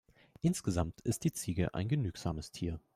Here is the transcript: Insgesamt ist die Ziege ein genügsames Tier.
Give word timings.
Insgesamt 0.41 0.99
ist 1.01 1.25
die 1.25 1.31
Ziege 1.31 1.75
ein 1.75 1.87
genügsames 1.87 2.49
Tier. 2.51 2.79